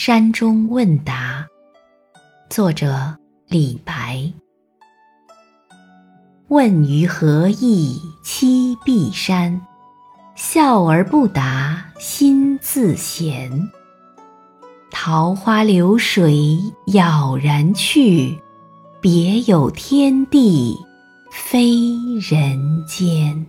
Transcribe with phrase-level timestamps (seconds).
[0.00, 1.44] 山中问答，
[2.48, 4.32] 作者李白。
[6.46, 9.60] 问于何意栖碧山，
[10.36, 13.50] 笑而不答心自闲。
[14.88, 18.38] 桃花流水杳然去，
[19.00, 20.76] 别有天地
[21.28, 21.80] 非
[22.22, 23.44] 人间。